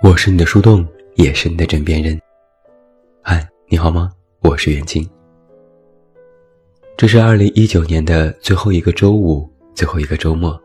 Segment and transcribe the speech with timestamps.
[0.00, 2.16] 我是你的树洞，也是你的枕边人。
[3.20, 4.12] 嗨，你好吗？
[4.42, 5.08] 我是袁静。
[6.96, 10.58] 这是二零一九年的最后一个周五，最后一个周末。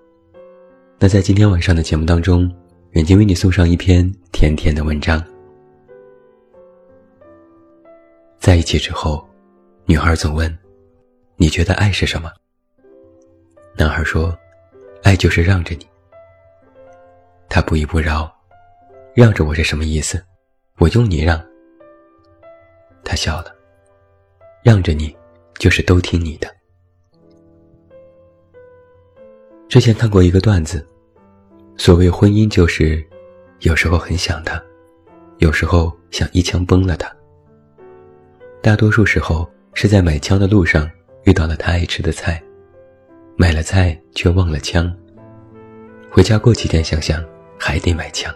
[1.00, 2.48] 那在今天晚上的节目当中，
[2.92, 5.22] 远近为你送上一篇甜甜的文章。
[8.38, 9.28] 在一起之后，
[9.86, 10.56] 女孩总问
[11.38, 12.32] ：“你觉得爱是什么？”
[13.76, 14.38] 男孩说
[15.02, 15.88] ：“爱就是让着你。”
[17.50, 18.32] 他不依不饶。
[19.16, 20.24] 让着我是什么意思？
[20.80, 21.40] 我用你让。
[23.04, 23.54] 他笑了。
[24.64, 25.16] 让着你，
[25.60, 26.48] 就是都听你的。
[29.70, 30.84] 之前看过一个段子，
[31.78, 33.06] 所谓婚姻就是，
[33.60, 34.60] 有时候很想他，
[35.38, 37.16] 有时候想一枪崩了他。
[38.64, 40.90] 大多数时候是在买枪的路上
[41.26, 42.42] 遇到了他爱吃的菜，
[43.36, 44.92] 买了菜却忘了枪。
[46.10, 47.24] 回家过几天想想，
[47.60, 48.34] 还得买枪。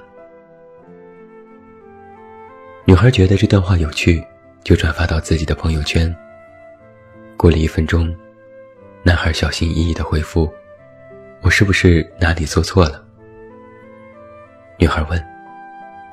[2.88, 4.25] 女孩觉得这段话有趣，
[4.63, 6.16] 就转发到自己的朋友圈。
[7.35, 8.16] 过了一分钟，
[9.03, 10.49] 男孩小心翼翼地回复
[11.43, 13.05] ：“我是不是哪里做错了？”
[14.80, 15.21] 女孩问：“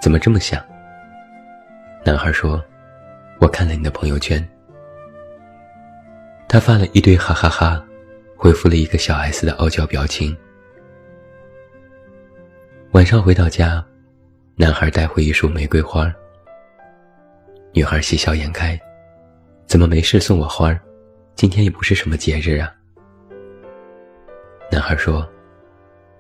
[0.03, 0.61] 怎么这么想？”
[2.05, 2.61] 男孩说
[3.39, 4.45] ：“我看了你的朋友圈。”
[6.49, 7.87] 他发了一堆哈哈哈，
[8.37, 10.37] 回复了一个小 S 的傲娇表情。
[12.91, 13.83] 晚上回到家，
[14.57, 16.13] 男孩带回一束玫瑰花。
[17.75, 18.81] 女孩喜笑颜开，
[19.67, 20.81] 怎么没事送我花儿？
[21.35, 22.73] 今天也不是什么节日啊。
[24.71, 25.29] 男孩说：“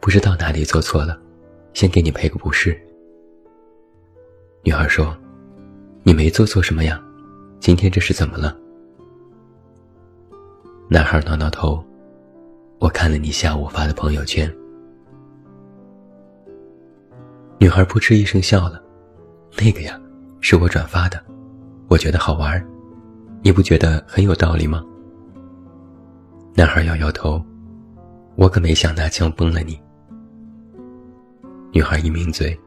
[0.03, 1.17] 不知道哪里做错了，
[1.73, 2.77] 先给你赔个不是。”
[4.67, 5.17] 女孩说
[6.03, 7.01] ：“你没做错什么呀，
[7.61, 8.59] 今天这是怎么了？”
[10.91, 11.85] 男孩挠挠头
[12.81, 14.53] ：“我看了你下午发的朋友圈。”
[17.59, 18.83] 女孩扑哧一声笑了
[19.57, 19.97] ：“那个呀，
[20.41, 21.25] 是我转发的。”
[21.89, 22.65] 我觉得好玩，
[23.43, 24.85] 你不觉得很有道理吗？
[26.55, 27.45] 男孩摇摇头，
[28.37, 29.79] 我可没想拿枪崩了你。
[31.73, 32.59] 女孩一抿嘴，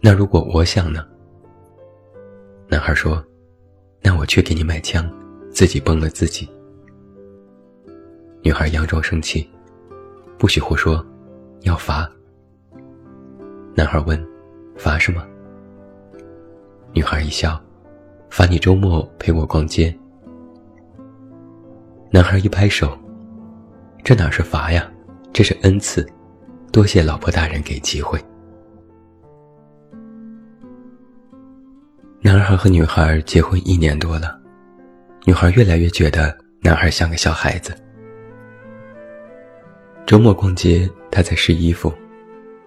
[0.00, 1.06] 那如果我想呢？
[2.68, 3.22] 男孩说，
[4.00, 5.08] 那我去给你买枪，
[5.50, 6.48] 自己崩了自己。
[8.42, 9.48] 女孩佯装生气，
[10.38, 11.04] 不许胡说，
[11.62, 12.10] 要罚。
[13.74, 14.24] 男孩问，
[14.76, 15.26] 罚什么？
[16.94, 17.60] 女孩一笑。
[18.30, 19.94] 罚你周末陪我逛街。
[22.12, 22.96] 男孩一拍手，
[24.04, 24.88] 这哪是罚呀，
[25.32, 26.06] 这是恩赐，
[26.70, 28.18] 多谢老婆大人给机会。
[32.22, 34.40] 男孩和女孩结婚一年多了，
[35.24, 37.74] 女孩越来越觉得男孩像个小孩子。
[40.06, 41.92] 周末逛街，他在试衣服，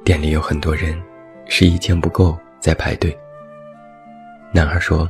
[0.04, 1.02] 店里有很多人，
[1.48, 3.18] 试一件不够在排队。
[4.52, 5.10] 男孩说。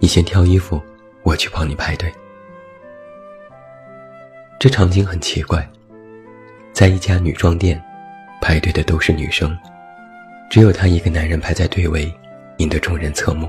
[0.00, 0.80] 你先挑衣服，
[1.22, 2.12] 我去帮你排队。
[4.58, 5.68] 这场景很奇怪，
[6.72, 7.82] 在一家女装店，
[8.40, 9.56] 排队的都是女生，
[10.48, 12.12] 只有他一个男人排在队尾，
[12.58, 13.48] 引得众人侧目。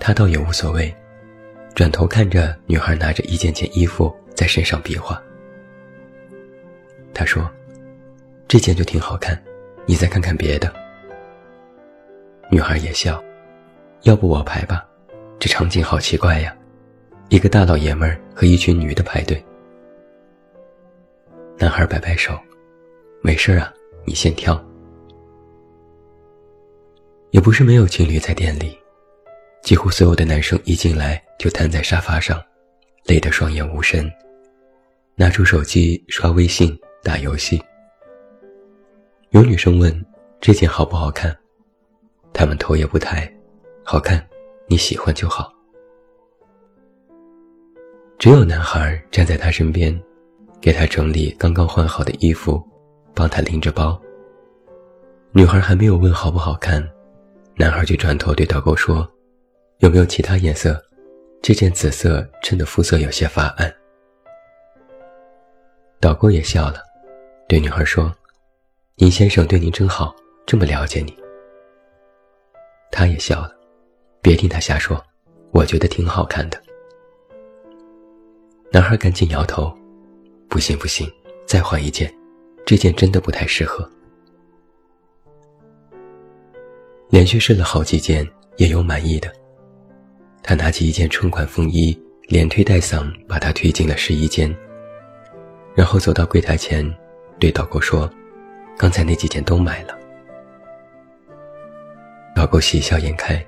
[0.00, 0.94] 他倒也无所谓，
[1.74, 5.22] 转头看着女孩拿着一件件衣服在身上比划。
[7.14, 7.48] 他说
[8.48, 9.40] ：“这件就挺好看，
[9.86, 10.72] 你再看看别的。”
[12.50, 13.22] 女孩也笑
[14.02, 14.84] ：“要不我排吧。”
[15.42, 16.56] 这场景好奇怪呀，
[17.28, 19.44] 一个大老爷们儿和一群女的排队。
[21.58, 22.38] 男孩摆摆手，
[23.22, 24.54] 没事啊，你先挑。
[27.32, 28.78] 也不是没有情侣在店里，
[29.64, 32.40] 几乎所有的男生一进来就瘫在沙发上，
[33.06, 34.08] 累得双眼无神，
[35.16, 37.60] 拿出手机刷微信、打游戏。
[39.30, 39.92] 有女生问
[40.40, 41.36] 这件好不好看，
[42.32, 43.28] 他们头也不抬，
[43.82, 44.24] 好看。
[44.72, 45.52] 你喜欢就好。
[48.18, 50.02] 只有男孩站在他身边，
[50.62, 52.58] 给他整理刚刚换好的衣服，
[53.14, 54.00] 帮他拎着包。
[55.32, 56.82] 女孩还没有问好不好看，
[57.54, 59.06] 男孩就转头对导购说
[59.80, 60.82] ：“有没有其他颜色？
[61.42, 63.70] 这件紫色衬得肤色有些发暗。”
[66.00, 66.76] 导购也笑了，
[67.46, 68.10] 对女孩说
[68.96, 71.14] ：“尹先生对您真好，这么了解你。”
[72.90, 73.58] 他也笑了。
[74.22, 75.04] 别听他瞎说，
[75.50, 76.62] 我觉得挺好看的。
[78.70, 79.76] 男孩赶紧摇头，
[80.48, 81.10] 不行不行，
[81.44, 82.14] 再换一件，
[82.64, 83.90] 这件真的不太适合。
[87.10, 88.24] 连续试了好几件，
[88.58, 89.28] 也有满意的。
[90.40, 94.54] 他拿起一件春款风衣，连推带搡把它推进了试衣间，
[95.74, 96.88] 然后走到柜台前，
[97.40, 98.08] 对导购说
[98.78, 99.98] ：“刚才那几件都买了。”
[102.36, 103.44] 导购喜笑颜开，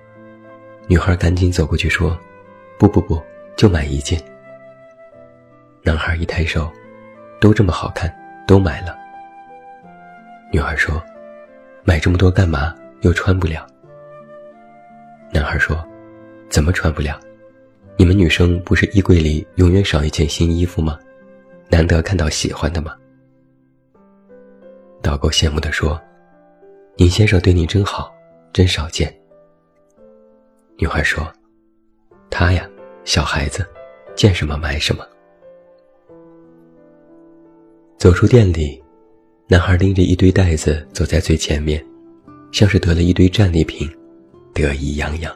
[0.86, 2.18] 女孩赶紧走过去说
[2.78, 3.22] ：“不不不，
[3.56, 4.22] 就买一件。”
[5.82, 6.70] 男孩一抬手，
[7.40, 8.14] 都这么好看，
[8.46, 8.94] 都买了。
[10.52, 11.02] 女孩说
[11.84, 12.74] ：“买这么多干嘛？
[13.00, 13.66] 又穿不了。”
[15.32, 15.82] 男孩说
[16.50, 17.18] ：“怎么穿不了？
[17.96, 20.98] 你们女生不是衣柜里永远少一件新衣服吗？
[21.70, 22.94] 难得看到喜欢的吗？”
[25.00, 25.98] 导购羡慕地说
[26.96, 28.12] ：“您先生对你真好，
[28.52, 29.12] 真少见。”
[30.76, 31.24] 女孩说
[32.30, 32.68] ：“他呀，
[33.04, 33.64] 小孩子，
[34.16, 35.06] 见什么买什么。”
[37.96, 38.82] 走出店里，
[39.48, 41.84] 男孩拎着一堆袋子走在最前面，
[42.50, 43.88] 像是得了一堆战利品，
[44.52, 45.34] 得意洋洋。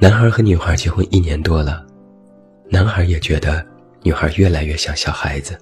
[0.00, 1.84] 男孩和女孩结婚一年多了，
[2.70, 3.66] 男孩也觉得
[4.04, 5.58] 女孩越来越像小孩子。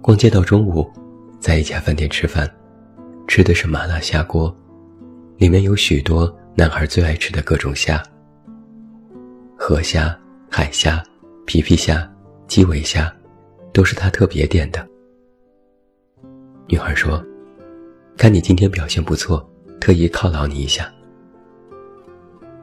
[0.00, 0.90] 逛街到中午，
[1.38, 2.50] 在一家饭店吃饭，
[3.26, 4.54] 吃的是麻辣虾锅，
[5.36, 8.02] 里面有许多男孩最爱吃的各种虾：
[9.56, 10.16] 河虾、
[10.50, 11.02] 海虾、
[11.44, 12.10] 皮皮虾、
[12.46, 13.14] 基围虾，
[13.72, 14.86] 都是他特别点的。
[16.68, 17.22] 女孩说
[18.16, 19.46] ：“看你今天表现不错，
[19.80, 20.90] 特意犒劳你一下。”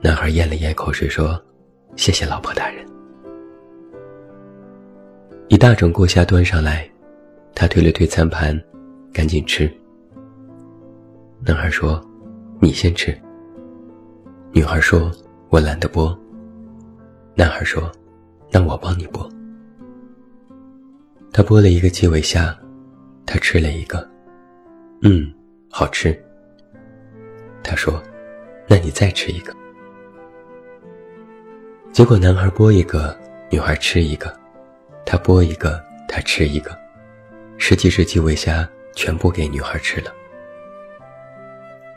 [0.01, 1.39] 男孩咽了咽口水说
[1.95, 2.83] ：“谢谢老婆大人。”
[5.49, 6.89] 一大整锅虾端上来。
[7.55, 8.59] 他推了推餐盘，
[9.13, 9.71] 赶紧吃。
[11.45, 12.01] 男孩说
[12.61, 13.13] ：“你先吃。”
[14.53, 15.11] 女孩说
[15.51, 16.17] ：“我懒得剥。”
[17.35, 17.91] 男孩说
[18.49, 19.29] ：“那我帮你剥。”
[21.33, 22.57] 他剥了一个鸡尾虾，
[23.25, 24.09] 他吃了一个，
[25.01, 25.29] 嗯，
[25.69, 26.17] 好吃。
[27.61, 28.01] 他说
[28.65, 29.53] ：“那你再吃一个。”
[31.91, 33.13] 结果男孩剥一个，
[33.51, 34.33] 女孩吃一个，
[35.05, 36.71] 他剥一个，他吃一个。
[37.57, 38.65] 十几只基围虾
[38.95, 40.13] 全部给女孩吃了。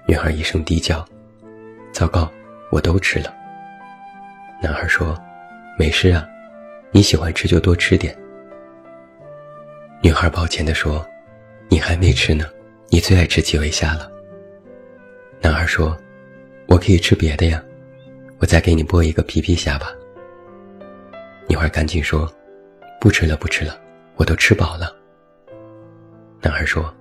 [0.07, 1.05] 女孩一声低叫
[1.93, 2.31] ：“糟糕，
[2.71, 3.35] 我都吃了。”
[4.63, 5.21] 男孩说
[5.77, 6.25] ：“没事啊，
[6.93, 8.17] 你喜欢吃就多吃点。”
[10.01, 11.05] 女孩抱歉地说
[11.69, 12.45] ：“你还没吃呢，
[12.89, 14.09] 你最爱吃基围虾了。”
[15.43, 15.97] 男孩说
[16.69, 17.61] ：“我可以吃别的呀，
[18.39, 19.89] 我再给你剥一个皮皮虾吧。”
[21.49, 22.33] 女孩赶紧说
[23.01, 23.77] ：“不吃了，不吃了，
[24.15, 24.95] 我都吃饱了。”
[26.41, 26.95] 男孩说：“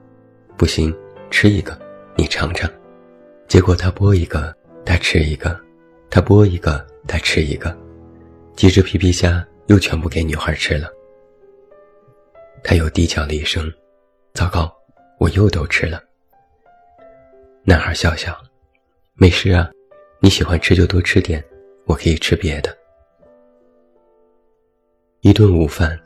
[0.58, 0.96] 不行，
[1.30, 1.80] 吃一个，
[2.16, 2.68] 你尝尝。”
[3.48, 4.56] 结果他剥一个，
[4.86, 5.50] 他吃一个；
[6.10, 7.76] 他剥一个，他吃一个。
[8.56, 10.90] 几只皮皮虾又全部给女孩吃了。
[12.64, 13.72] 他又低叫了一声
[14.34, 14.74] ：“糟糕，
[15.20, 16.02] 我又都吃了。”
[17.64, 18.36] 男孩笑笑
[19.14, 19.70] ：“没事啊，
[20.20, 21.44] 你喜欢吃就多吃点，
[21.86, 22.76] 我可以吃别的。”
[25.22, 26.00] 一顿午饭，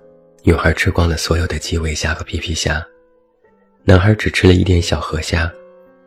[0.44, 2.86] 女孩吃光了所有的基围虾和皮皮虾。
[3.84, 5.52] 男孩只吃了一点小河虾，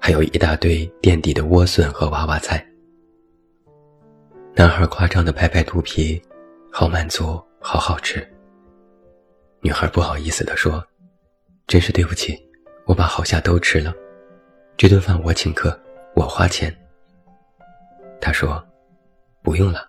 [0.05, 2.67] 还有一大堆垫底的莴笋和娃娃菜。
[4.53, 6.21] 男孩夸张地拍拍肚皮，
[6.73, 8.29] 好满足，好好吃。
[9.61, 10.85] 女孩不好意思地说
[11.69, 12.37] ：“真是对不起，
[12.85, 13.95] 我把好虾都吃了，
[14.77, 15.81] 这顿饭我请客，
[16.17, 16.77] 我花钱。”
[18.21, 18.61] 他说
[19.41, 19.89] ：“不用了，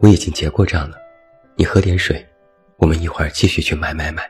[0.00, 0.98] 我已经结过账了，
[1.54, 2.26] 你喝点水，
[2.78, 4.28] 我们一会儿继续去买买买。”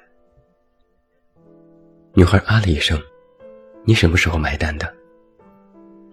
[2.13, 3.03] 女孩啊了一声
[3.83, 4.95] ：“你什么时候买单的？”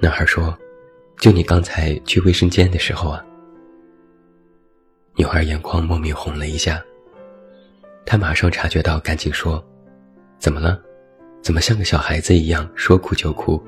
[0.03, 0.53] 男孩说
[1.17, 3.25] ：“就你刚才去卫生间的时候啊。”
[5.15, 6.83] 女孩眼眶莫名红了一下，
[8.05, 9.63] 她马上察觉到，赶紧说
[10.37, 10.77] ：“怎么了？
[11.41, 13.63] 怎么像个小孩子一样说哭就哭？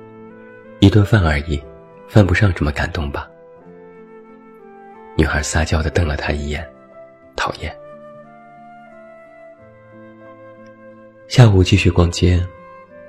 [0.81, 1.57] 一顿饭而已，
[2.05, 3.29] 犯不上这么感动吧？”
[5.15, 6.69] 女孩撒娇地瞪了他一眼，
[7.37, 7.73] 讨厌。
[11.29, 12.45] 下午继续逛街，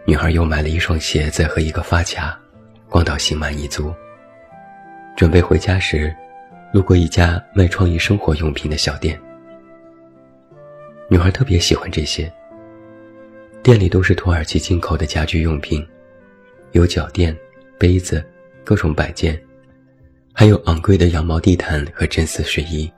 [0.04, 2.40] 女孩又买了一双鞋子和一个发卡，
[2.88, 3.94] 逛到心满意足。
[5.16, 6.14] 准备回家时，
[6.72, 9.18] 路过一家卖创意生活用品的小店。
[11.08, 12.32] 女孩特别喜欢这些。
[13.62, 15.84] 店里都是土耳其进口的家居用品，
[16.72, 17.36] 有脚垫、
[17.78, 18.24] 杯子、
[18.62, 19.40] 各种摆件，
[20.32, 22.88] 还有昂贵的羊毛地毯和真丝睡衣。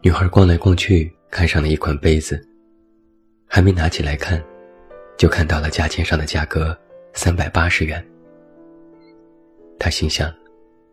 [0.00, 2.40] 女孩逛来逛去，看上了一款杯子。
[3.48, 4.42] 还没拿起来看，
[5.16, 6.76] 就看到了价钱上的价格，
[7.16, 8.06] 三百八十元。
[9.78, 10.30] 他心想，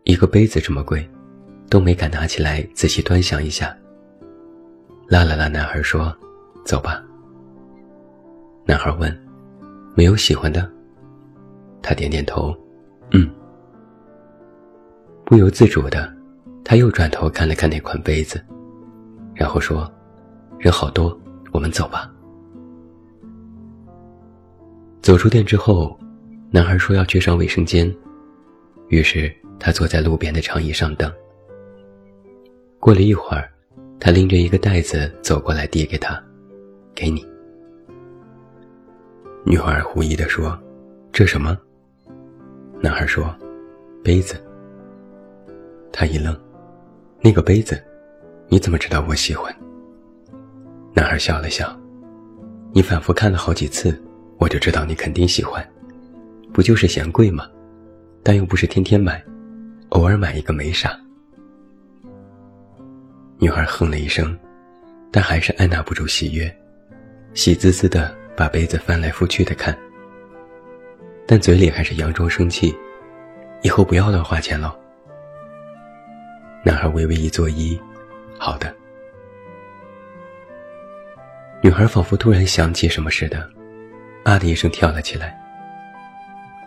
[0.04, 1.06] 一个杯子这么贵，
[1.68, 3.76] 都没敢拿起来仔细端详一下。
[5.06, 6.16] 拉了拉男孩说
[6.64, 7.04] ：“走吧。”
[8.64, 9.14] 男孩问
[9.94, 10.68] ：“没有喜欢的？”
[11.82, 12.56] 他点点头
[13.12, 13.30] ：“嗯。”
[15.26, 16.10] 不由自主的，
[16.64, 18.42] 他又转头看了看那款杯子，
[19.34, 19.92] 然后说
[20.58, 21.16] ：“人好多，
[21.52, 22.10] 我们走吧。”
[25.02, 25.98] 走出店之后，
[26.54, 27.92] 男孩说要去上卫生间，
[28.86, 31.12] 于是他坐在路边的长椅上等。
[32.78, 33.50] 过了一会儿，
[33.98, 36.22] 他拎着一个袋子走过来，递给他
[36.94, 37.26] ：“给你。”
[39.44, 40.56] 女孩狐疑地说
[41.10, 41.58] ：“这什么？”
[42.80, 43.34] 男孩说
[44.04, 44.40] ：“杯子。”
[45.90, 46.40] 他一愣
[47.20, 47.82] ：“那个杯子，
[48.46, 49.52] 你怎么知道我喜欢？”
[50.94, 51.76] 男孩笑了笑
[52.72, 54.00] ：“你反复看了好几次，
[54.38, 55.68] 我就知道你肯定喜欢。
[56.54, 57.50] 不就是嫌贵吗？
[58.22, 59.22] 但又不是天天买，
[59.88, 60.98] 偶尔买一个没啥。”
[63.38, 64.38] 女孩哼了一声，
[65.10, 66.56] 但还是按捺不住喜悦，
[67.34, 69.76] 喜滋滋的把杯子翻来覆去的看，
[71.26, 72.72] 但嘴里还是佯装生气
[73.62, 74.78] ：“以后不要乱花钱了。”
[76.64, 77.76] 男孩微微一作揖
[78.38, 78.72] ：“好的。”
[81.60, 83.50] 女孩仿佛突然想起什么似的，
[84.22, 85.36] 啊的一声跳了起来。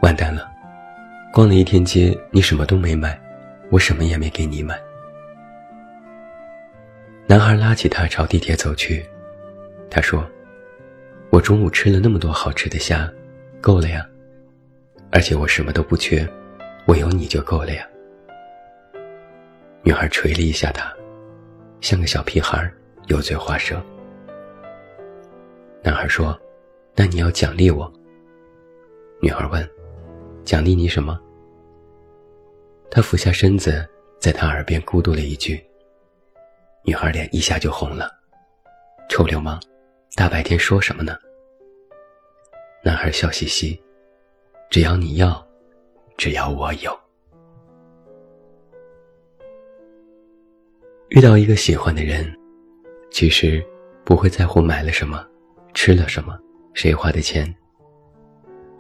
[0.08, 0.50] 完蛋了，
[1.34, 3.20] 逛了一天街，你什么都没买，
[3.70, 4.80] 我什么也没给你买。
[7.28, 9.06] 男孩拉起她朝地铁走去，
[9.90, 10.26] 他说
[11.30, 13.12] ：“我中午吃了那么多好吃的虾，
[13.60, 14.08] 够了呀，
[15.12, 16.26] 而且我什么都不缺，
[16.86, 17.86] 我有你就够了呀。”
[19.84, 20.90] 女孩捶了一下他，
[21.82, 22.72] 像个小屁孩，
[23.08, 23.76] 油嘴滑舌。
[25.84, 26.40] 男孩说
[26.96, 27.92] ：“那你要奖励我。”
[29.20, 29.70] 女孩问
[30.48, 31.20] ：“奖励你什么？”
[32.90, 33.86] 他俯下身子，
[34.18, 35.62] 在他耳边咕嘟了一句。
[36.86, 38.10] 女孩脸一下就红了
[39.10, 39.62] ：“臭流氓，
[40.16, 41.18] 大白天说什么呢？”
[42.82, 43.78] 男孩笑嘻嘻
[44.72, 45.46] ：“只要你要，
[46.16, 46.98] 只要我有。”
[51.10, 52.34] 遇到一个喜欢的人，
[53.12, 53.62] 其实
[54.06, 55.28] 不会在乎买了什么。
[55.74, 56.40] 吃了什么，
[56.74, 57.54] 谁花的钱？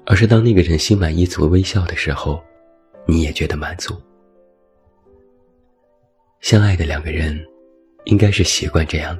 [0.09, 2.41] 而是当那个人心满意足微笑的时候，
[3.05, 3.93] 你也觉得满足。
[6.39, 7.37] 相爱的两个人，
[8.05, 9.19] 应该是习惯这样：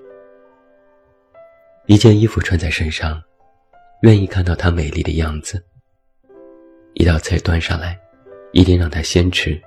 [1.88, 3.22] 一件衣服穿在身上，
[4.04, 5.58] 愿意看到它美丽的样子；
[6.94, 8.00] 一道菜端上来，
[8.54, 9.62] 一定让他先吃。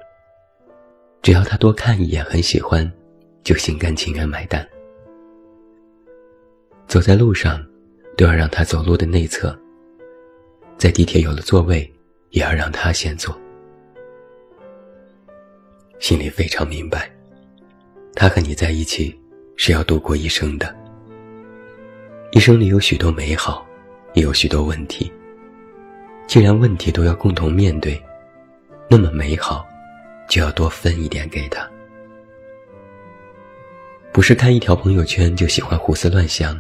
[1.21, 2.91] 只要他多看一眼，很喜欢，
[3.45, 4.67] 就心甘情愿买单。
[6.87, 7.63] 走在路上。
[8.17, 9.59] 都要让他走路的内侧。
[10.81, 11.81] 在地铁有了座位，
[12.31, 13.39] 也要让他先坐。
[15.99, 17.11] 心里非常明白，
[18.15, 19.15] 他和你在一起
[19.57, 20.75] 是要度过一生的。
[22.33, 23.67] 一生里有许多美好，
[24.15, 25.13] 也有许多问题。
[26.27, 28.03] 既然问题都要共同面对，
[28.89, 29.69] 那么美好
[30.31, 31.69] 就要多分一点给他。
[34.13, 36.59] 不是看一条朋友圈就喜欢胡思乱想。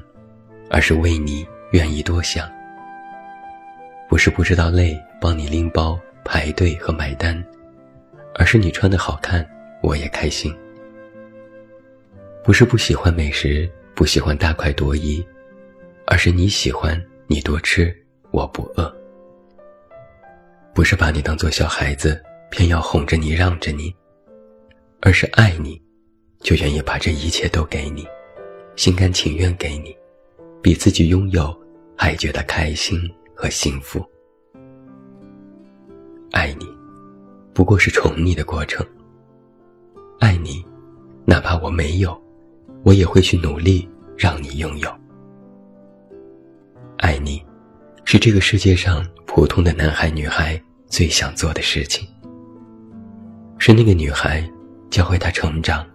[0.72, 2.48] 而是为你愿意多想，
[4.10, 7.40] 不是不知道累帮你拎包排队和买单，
[8.34, 9.48] 而是你穿的好看
[9.84, 10.52] 我也开心。
[12.42, 15.24] 不是不喜欢美食不喜欢大快朵颐，
[16.06, 17.96] 而是你喜欢你多吃
[18.32, 18.92] 我不饿。
[20.74, 23.94] 不是把你当做小孩子偏要哄着你让着你，
[25.00, 25.80] 而是爱你，
[26.40, 28.04] 就愿意把这一切都给你，
[28.74, 29.96] 心甘情愿给你。
[30.60, 31.56] 比自己拥有
[31.96, 33.00] 还觉得开心
[33.40, 34.04] 和幸福。
[36.30, 36.66] 爱你，
[37.54, 38.86] 不过是宠你的过程。
[40.18, 40.62] 爱你，
[41.24, 42.22] 哪怕我没有，
[42.84, 44.90] 我也会去努力让你拥有。
[46.98, 47.42] 爱你，
[48.04, 52.06] 是这个世界上普通的男孩女孩最想做的事情。
[53.56, 54.46] 是那个女孩
[54.90, 55.86] 教会他成长，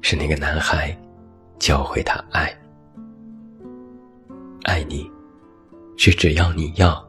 [0.00, 0.96] 是那个男孩
[1.58, 2.56] 教会他爱。
[4.62, 5.10] 爱你，
[5.96, 7.06] 是只要你要，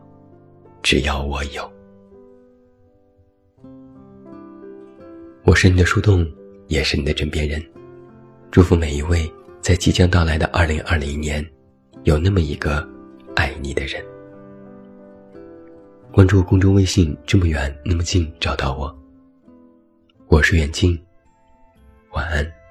[0.81, 1.71] 只要我有。
[5.45, 6.25] 我是你的树洞，
[6.67, 7.63] 也是你的枕边人。
[8.51, 9.29] 祝福每一位
[9.61, 11.43] 在即将到来的二零二零年，
[12.03, 12.87] 有那么一个
[13.35, 14.03] 爱你的人。
[16.11, 18.95] 关注公众微信，这么远那么近，找到我。
[20.27, 20.99] 我是远近，
[22.11, 22.62] 晚安。